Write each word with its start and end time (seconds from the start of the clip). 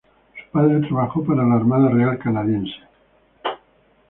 Su 0.45 0.49
padre 0.51 0.79
trabajó 0.87 1.23
para 1.23 1.45
la 1.45 1.57
Armada 1.57 1.89
Real 1.91 2.17
Canadiense. 2.17 2.73